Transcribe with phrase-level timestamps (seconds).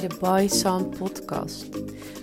[0.00, 1.68] De By Sound podcast.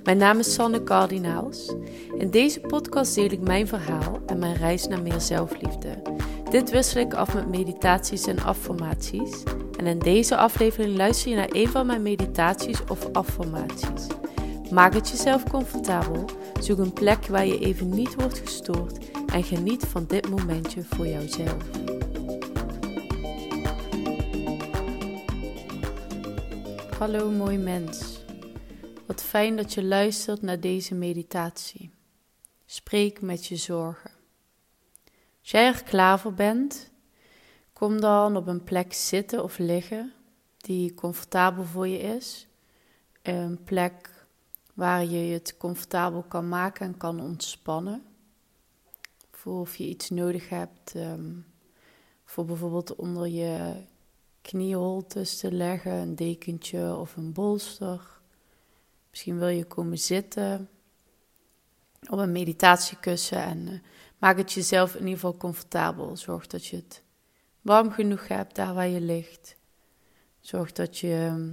[0.03, 1.75] Mijn naam is Sanne Cardinaals.
[2.17, 6.01] In deze podcast deel ik mijn verhaal en mijn reis naar meer zelfliefde.
[6.49, 9.43] Dit wissel ik af met meditaties en affirmaties.
[9.79, 14.07] En in deze aflevering luister je naar een van mijn meditaties of affirmaties.
[14.71, 16.25] Maak het jezelf comfortabel,
[16.59, 18.97] zoek een plek waar je even niet wordt gestoord
[19.33, 21.86] en geniet van dit momentje voor jouzelf.
[26.97, 28.25] Hallo mooi mens.
[29.05, 31.91] Wat fijn dat je luistert naar deze meditatie.
[32.65, 34.11] Spreek met je zorgen.
[35.39, 36.91] Als jij er klaar voor bent,
[37.73, 40.13] kom dan op een plek zitten of liggen
[40.57, 42.47] die comfortabel voor je is.
[43.21, 44.25] Een plek
[44.73, 48.03] waar je het comfortabel kan maken en kan ontspannen.
[49.31, 51.33] Voor of je iets nodig hebt ehm,
[52.25, 53.83] voor bijvoorbeeld onder je
[54.47, 58.01] knieholtes te leggen, een dekentje of een bolster.
[59.09, 60.69] Misschien wil je komen zitten
[62.09, 63.79] op een meditatiekussen en uh,
[64.17, 66.17] maak het jezelf in ieder geval comfortabel.
[66.17, 67.03] Zorg dat je het
[67.61, 69.55] warm genoeg hebt daar waar je ligt.
[70.39, 71.51] Zorg dat je ehm,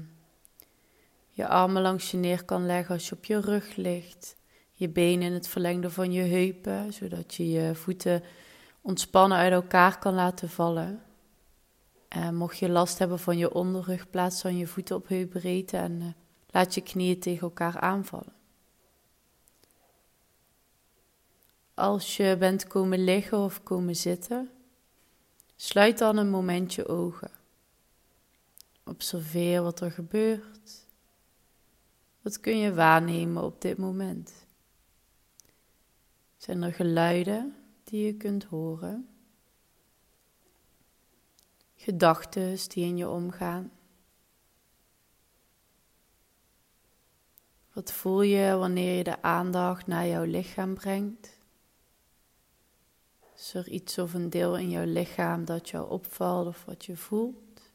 [1.30, 4.36] je armen langs je neer kan leggen als je op je rug ligt.
[4.72, 8.22] Je benen in het verlengde van je heupen, zodat je je voeten
[8.80, 11.02] ontspannen uit elkaar kan laten vallen.
[12.14, 16.00] En mocht je last hebben van je onderrug, plaats dan je voeten op heupbreedte en
[16.00, 16.06] uh,
[16.50, 18.32] laat je knieën tegen elkaar aanvallen.
[21.74, 24.50] Als je bent komen liggen of komen zitten,
[25.56, 27.30] sluit dan een moment je ogen.
[28.84, 30.86] Observeer wat er gebeurt.
[32.22, 34.46] Wat kun je waarnemen op dit moment?
[36.36, 39.13] Zijn er geluiden die je kunt horen?
[41.84, 43.72] Gedachten die in je omgaan?
[47.72, 51.38] Wat voel je wanneer je de aandacht naar jouw lichaam brengt?
[53.36, 56.96] Is er iets of een deel in jouw lichaam dat jou opvalt of wat je
[56.96, 57.72] voelt?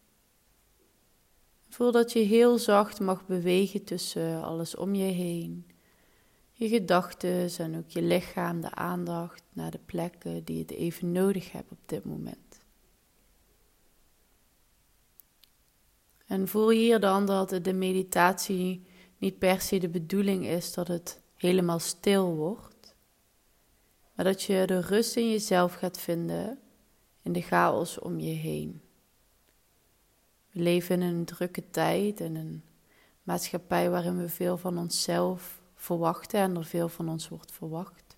[1.70, 5.68] Voel dat je heel zacht mag bewegen tussen alles om je heen.
[6.52, 11.52] Je gedachten en ook je lichaam, de aandacht naar de plekken die het even nodig
[11.52, 12.49] hebt op dit moment.
[16.30, 18.86] En voel hier dan dat de meditatie
[19.18, 22.96] niet per se de bedoeling is dat het helemaal stil wordt,
[24.14, 26.60] maar dat je de rust in jezelf gaat vinden
[27.22, 28.82] in de chaos om je heen.
[30.52, 32.64] We leven in een drukke tijd, in een
[33.24, 38.18] maatschappij waarin we veel van onszelf verwachten en er veel van ons wordt verwacht.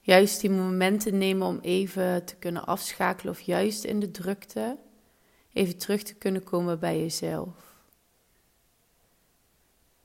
[0.00, 4.78] Juist die momenten nemen om even te kunnen afschakelen of juist in de drukte
[5.52, 7.70] even terug te kunnen komen bij jezelf.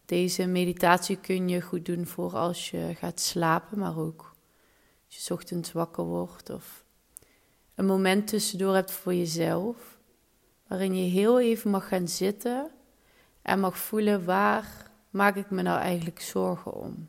[0.06, 4.36] Deze meditatie kun je goed doen voor als je gaat slapen, maar ook
[5.08, 6.84] als je ochtends wakker wordt of
[7.76, 9.98] een moment tussendoor hebt voor jezelf,
[10.68, 12.72] waarin je heel even mag gaan zitten
[13.42, 17.08] en mag voelen waar maak ik me nou eigenlijk zorgen om.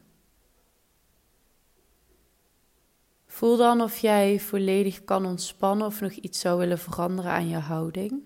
[3.37, 7.57] Voel dan of jij volledig kan ontspannen of nog iets zou willen veranderen aan je
[7.57, 8.23] houding.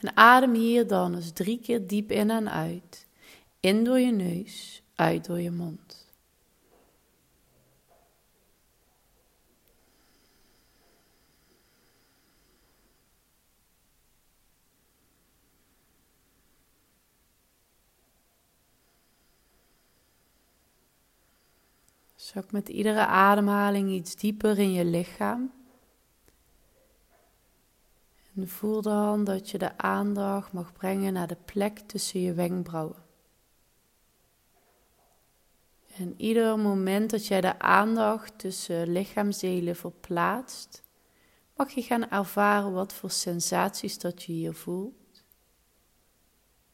[0.00, 3.06] En adem hier dan eens drie keer diep in en uit.
[3.60, 6.05] In door je neus, uit door je mond.
[22.26, 25.52] Zak met iedere ademhaling iets dieper in je lichaam.
[28.34, 33.04] En voel dan dat je de aandacht mag brengen naar de plek tussen je wenkbrauwen.
[35.96, 40.82] En ieder moment dat jij de aandacht tussen lichaamsdelen verplaatst,
[41.56, 45.24] mag je gaan ervaren wat voor sensaties dat je hier voelt.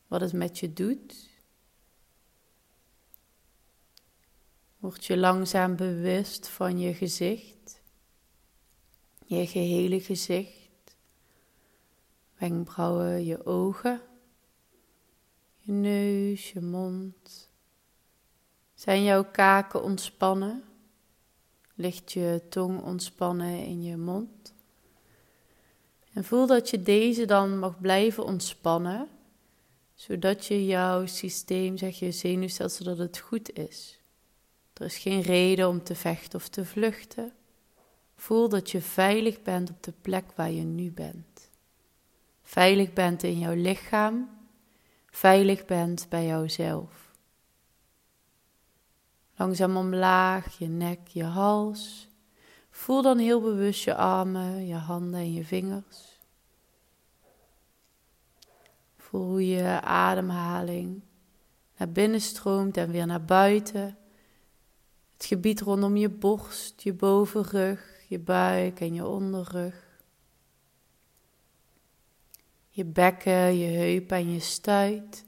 [0.06, 1.31] Wat het met je doet.
[4.82, 7.81] Word je langzaam bewust van je gezicht,
[9.26, 10.96] je gehele gezicht
[12.38, 14.00] wenkbrauwen, je ogen,
[15.58, 17.50] je neus, je mond.
[18.75, 20.64] Zijn jouw kaken ontspannen?
[21.75, 24.55] Ligt je tong ontspannen in je mond?
[26.12, 29.08] En voel dat je deze dan mag blijven ontspannen,
[29.94, 34.01] zodat je jouw systeem, zeg je zenuwstelsel, dat het goed is.
[34.82, 37.32] Er is geen reden om te vechten of te vluchten.
[38.14, 41.50] Voel dat je veilig bent op de plek waar je nu bent.
[42.43, 44.31] veilig bent in jouw lichaam,
[45.11, 47.11] veilig bent bij jouzelf.
[49.37, 52.08] Langzaam omlaag, je nek, je hals.
[52.70, 56.19] Voel dan heel bewust je armen, je handen en je vingers.
[58.96, 61.02] Voel hoe je ademhaling
[61.76, 63.96] naar binnen stroomt en weer naar buiten.
[65.22, 70.00] Het gebied rondom je borst, je bovenrug, je buik en je onderrug.
[72.69, 75.24] Je bekken, je heupen en je stuit.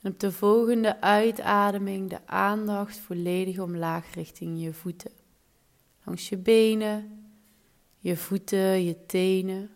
[0.00, 5.12] En op de volgende uitademing de aandacht volledig omlaag richting je voeten.
[6.04, 7.30] Langs je benen,
[7.98, 9.70] je voeten, je tenen.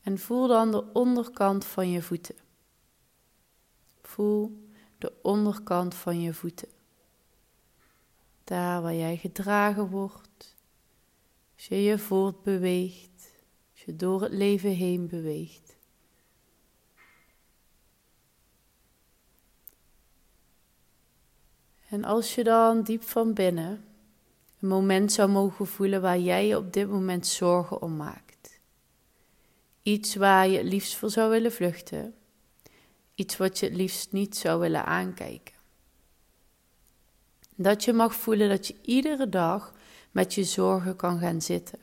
[0.00, 2.36] En voel dan de onderkant van je voeten.
[4.02, 4.66] Voel
[4.98, 6.68] de onderkant van je voeten.
[8.44, 10.56] Daar waar jij gedragen wordt,
[11.54, 13.32] als je je voortbeweegt,
[13.72, 15.76] als je door het leven heen beweegt.
[21.88, 23.84] En als je dan diep van binnen
[24.60, 28.60] een moment zou mogen voelen waar jij je op dit moment zorgen om maakt.
[29.82, 32.14] Iets waar je het liefst voor zou willen vluchten.
[33.14, 35.51] Iets wat je het liefst niet zou willen aankijken.
[37.62, 39.72] Dat je mag voelen dat je iedere dag
[40.10, 41.78] met je zorgen kan gaan zitten.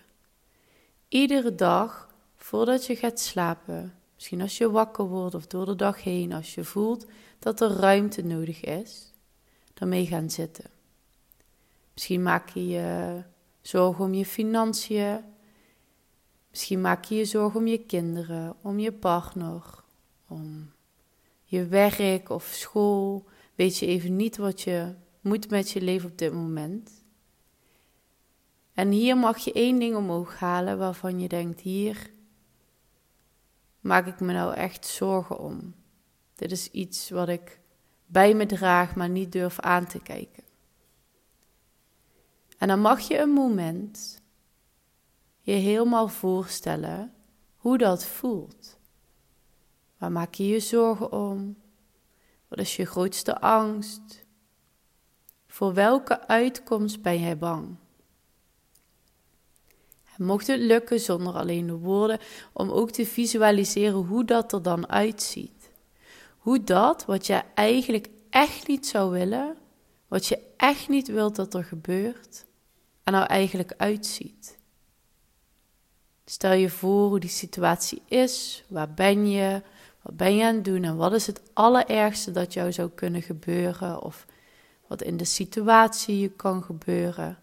[1.07, 6.03] Iedere dag voordat je gaat slapen, misschien als je wakker wordt of door de dag
[6.03, 7.05] heen, als je voelt
[7.39, 9.13] dat er ruimte nodig is,
[9.73, 10.65] daarmee gaan zitten.
[11.93, 13.21] Misschien maak je je
[13.61, 15.19] zorgen om je financiën.
[16.49, 19.63] Misschien maak je je zorgen om je kinderen, om je partner,
[20.27, 20.71] om
[21.43, 23.25] je werk of school.
[23.55, 27.03] Weet je even niet wat je moet met je leven op dit moment.
[28.73, 32.13] En hier mag je één ding omhoog halen waarvan je denkt: hier
[33.79, 35.73] maak ik me nou echt zorgen om.
[36.35, 37.59] Dit is iets wat ik
[38.05, 40.43] bij me draag, maar niet durf aan te kijken.
[42.57, 44.21] En dan mag je een moment
[45.39, 47.13] je helemaal voorstellen
[47.55, 48.77] hoe dat voelt.
[49.97, 51.57] Waar maak je je zorgen om?
[52.47, 54.18] Wat is je grootste angst?
[55.59, 57.75] Voor welke uitkomst ben jij bang?
[60.17, 62.19] Mocht het lukken zonder alleen de woorden,
[62.53, 65.71] om ook te visualiseren hoe dat er dan uitziet.
[66.37, 69.57] Hoe dat, wat jij eigenlijk echt niet zou willen,
[70.07, 72.45] wat je echt niet wilt dat er gebeurt,
[73.03, 74.57] er nou eigenlijk uitziet.
[76.25, 79.61] Stel je voor hoe die situatie is, waar ben je,
[80.01, 83.21] wat ben je aan het doen en wat is het allerergste dat jou zou kunnen
[83.21, 84.25] gebeuren of
[84.89, 87.39] wat in de situatie je kan gebeuren.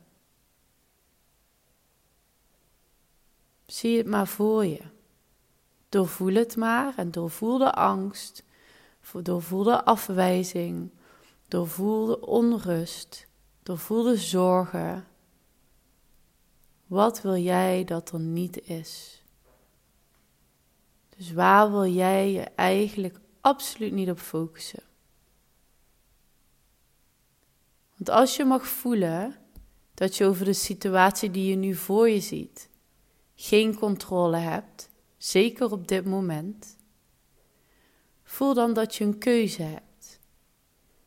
[3.66, 4.82] Zie het maar voor je.
[5.88, 8.42] Doorvoel het maar en doorvoel de angst,
[9.22, 10.90] doorvoel de afwijzing,
[11.48, 13.26] doorvoel de onrust,
[13.62, 15.06] doorvoel de zorgen.
[16.86, 19.22] Wat wil jij dat er niet is?
[21.16, 24.85] Dus waar wil jij je eigenlijk absoluut niet op focussen?
[27.96, 29.36] Want als je mag voelen
[29.94, 32.68] dat je over de situatie die je nu voor je ziet
[33.34, 36.76] geen controle hebt, zeker op dit moment,
[38.22, 40.20] voel dan dat je een keuze hebt.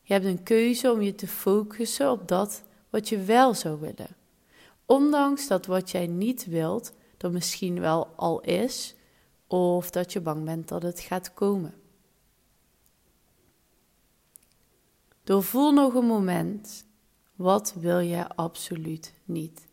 [0.02, 4.16] Je hebt een keuze om je te focussen op dat wat je wel zou willen.
[4.86, 8.96] Ondanks dat wat jij niet wilt, er misschien wel al is,
[9.48, 11.79] of dat je bang bent dat het gaat komen.
[15.30, 16.86] Doorvoel nog een moment.
[17.36, 19.68] Wat wil je absoluut niet?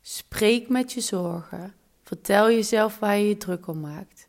[0.00, 1.74] Spreek met je zorgen.
[2.02, 4.28] Vertel jezelf waar je je druk om maakt.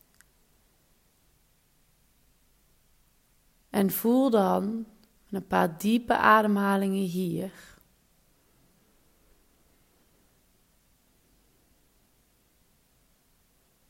[3.70, 4.86] En voel dan
[5.30, 7.52] een paar diepe ademhalingen hier.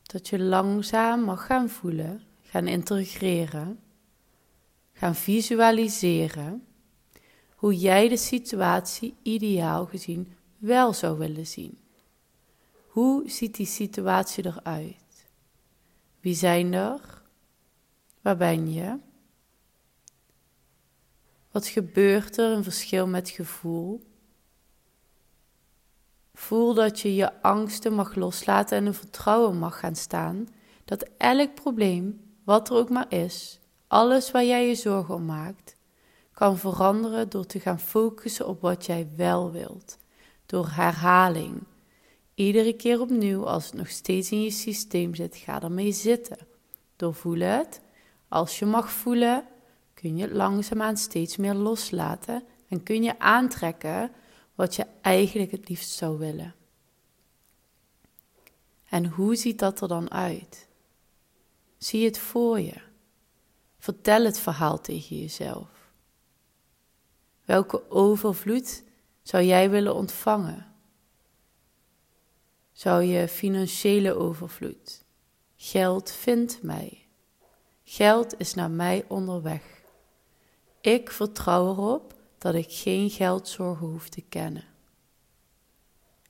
[0.02, 3.80] Dat je langzaam mag gaan voelen, gaan integreren,
[4.92, 6.64] gaan visualiseren
[7.60, 11.78] hoe jij de situatie ideaal gezien wel zou willen zien.
[12.88, 15.28] Hoe ziet die situatie eruit?
[16.20, 17.22] Wie zijn er?
[18.22, 18.98] Waar ben je?
[21.52, 22.52] Wat gebeurt er?
[22.52, 24.04] Een verschil met gevoel.
[26.34, 30.48] Voel dat je je angsten mag loslaten en een vertrouwen mag gaan staan
[30.86, 35.78] dat elk probleem, wat er ook maar is, alles waar jij je zorgen om maakt,
[36.40, 39.98] kan veranderen door te gaan focussen op wat jij wel wilt.
[40.46, 41.64] Door herhaling.
[42.34, 46.38] iedere keer opnieuw, als het nog steeds in je systeem zit, ga ermee zitten.
[46.96, 47.82] Doorvoel het.
[48.28, 49.46] Als je mag voelen,
[49.94, 54.12] kun je het langzaamaan steeds meer loslaten en kun je aantrekken
[54.56, 56.56] wat je eigenlijk het liefst zou willen.
[58.90, 60.68] En hoe ziet dat er dan uit?
[61.78, 62.82] Zie het voor je.
[63.80, 65.79] Vertel het verhaal tegen jezelf.
[67.50, 68.84] Welke overvloed
[69.22, 70.66] zou jij willen ontvangen?
[72.72, 75.04] Zou je financiële overvloed?
[75.56, 77.06] Geld vindt mij.
[77.84, 79.64] Geld is naar mij onderweg.
[80.82, 84.66] Ik vertrouw erop dat ik geen geldzorgen hoef te kennen.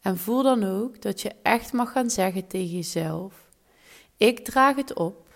[0.02, 3.50] En voel dan ook dat je echt mag gaan zeggen tegen jezelf:
[4.18, 5.28] Ik draag het op,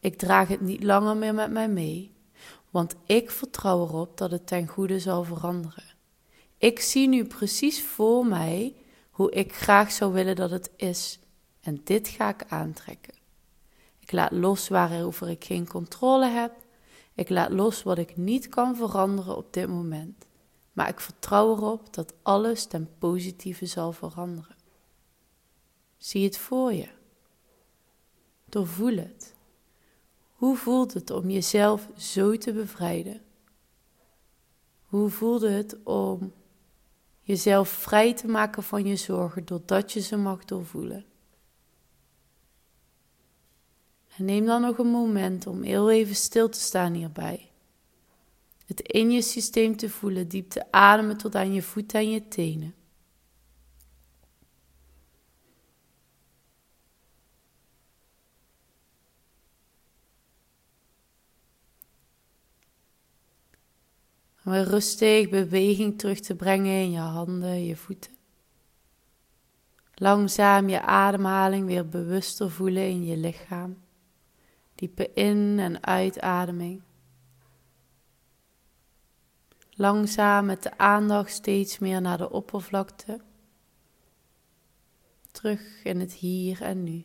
[0.00, 2.16] ik draag het niet langer meer met mij mee,
[2.70, 5.84] want ik vertrouw erop dat het ten goede zal veranderen.
[6.58, 8.74] Ik zie nu precies voor mij
[9.10, 11.18] hoe ik graag zou willen dat het is,
[11.60, 13.14] en dit ga ik aantrekken.
[13.98, 16.52] Ik laat los waarover ik geen controle heb.
[17.14, 20.26] Ik laat los wat ik niet kan veranderen op dit moment.
[20.72, 24.56] Maar ik vertrouw erop dat alles ten positieve zal veranderen.
[25.96, 26.88] Zie het voor je.
[28.44, 29.34] Doorvoel het.
[30.38, 33.20] Hoe voelt het om jezelf zo te bevrijden?
[34.82, 36.32] Hoe voelde het om
[37.20, 41.04] jezelf vrij te maken van je zorgen doordat je ze mag doorvoelen?
[44.16, 47.50] En neem dan nog een moment om heel even stil te staan hierbij.
[48.66, 52.28] Het in je systeem te voelen, diep te ademen tot aan je voeten en je
[52.28, 52.74] tenen.
[64.48, 68.12] Om rustig beweging terug te brengen in je handen, je voeten.
[69.94, 73.78] Langzaam je ademhaling weer bewuster voelen in je lichaam.
[74.74, 76.82] Diepe in- en uitademing.
[79.70, 83.20] Langzaam met de aandacht steeds meer naar de oppervlakte.
[85.30, 87.04] Terug in het hier en nu.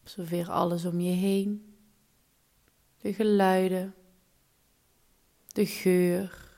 [0.00, 1.76] Observeer alles om je heen.
[2.98, 3.94] De geluiden.
[5.56, 6.48] De geur.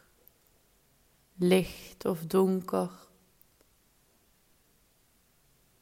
[1.34, 2.90] Licht of donker.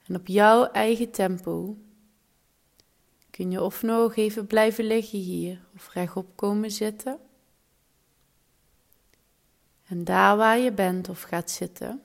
[0.06, 1.78] En op jouw eigen tempo
[3.30, 7.18] kun je of nog even blijven liggen hier of rechtop komen zitten.
[9.87, 12.02] En daar waar je bent of gaat zitten,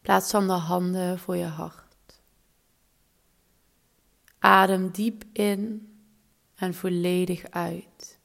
[0.00, 2.20] plaats dan de handen voor je hart.
[4.38, 5.92] Adem diep in
[6.54, 8.22] en volledig uit.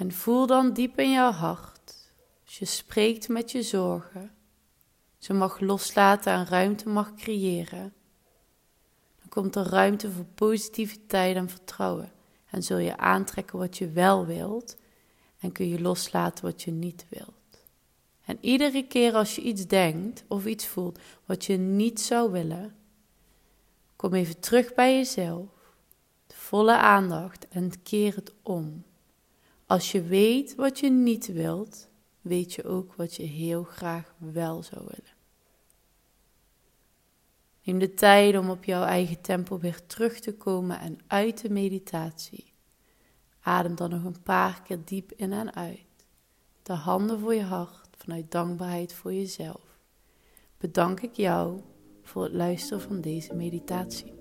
[0.00, 2.12] En voel dan diep in jouw hart,
[2.44, 4.30] als je spreekt met je zorgen,
[5.18, 7.92] ze mag loslaten en ruimte mag creëren
[9.30, 12.12] komt er ruimte voor positiviteit en vertrouwen.
[12.50, 14.76] En zul je aantrekken wat je wel wilt
[15.38, 17.64] en kun je loslaten wat je niet wilt.
[18.24, 22.74] En iedere keer als je iets denkt of iets voelt wat je niet zou willen,
[23.96, 25.48] kom even terug bij jezelf,
[26.26, 28.84] de volle aandacht en keer het om.
[29.70, 31.88] Als je weet wat je niet wilt,
[32.20, 35.14] weet je ook wat je heel graag wel zou willen.
[37.62, 41.50] Neem de tijd om op jouw eigen tempo weer terug te komen en uit de
[41.50, 42.52] meditatie.
[43.40, 46.06] Adem dan nog een paar keer diep in en uit.
[46.62, 49.78] De handen voor je hart vanuit dankbaarheid voor jezelf.
[50.58, 51.60] Bedank ik jou
[52.02, 54.12] voor het luisteren van deze meditatie.